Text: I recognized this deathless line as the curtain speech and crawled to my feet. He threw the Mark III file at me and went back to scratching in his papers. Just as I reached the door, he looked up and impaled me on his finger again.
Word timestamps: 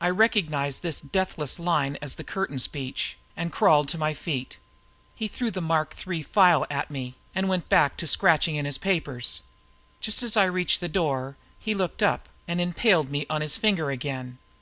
I 0.00 0.08
recognized 0.10 0.82
this 0.84 1.00
deathless 1.00 1.58
line 1.58 1.98
as 2.00 2.14
the 2.14 2.22
curtain 2.22 2.60
speech 2.60 3.16
and 3.36 3.50
crawled 3.50 3.88
to 3.88 3.98
my 3.98 4.14
feet. 4.14 4.56
He 5.16 5.26
threw 5.26 5.50
the 5.50 5.60
Mark 5.60 5.96
III 6.06 6.22
file 6.22 6.64
at 6.70 6.92
me 6.92 7.16
and 7.34 7.48
went 7.48 7.68
back 7.68 7.96
to 7.96 8.06
scratching 8.06 8.54
in 8.54 8.66
his 8.66 8.78
papers. 8.78 9.40
Just 10.00 10.22
as 10.22 10.36
I 10.36 10.44
reached 10.44 10.78
the 10.80 10.86
door, 10.88 11.36
he 11.58 11.74
looked 11.74 12.04
up 12.04 12.28
and 12.46 12.60
impaled 12.60 13.08
me 13.10 13.26
on 13.28 13.40
his 13.40 13.56
finger 13.58 13.90
again. 13.90 14.38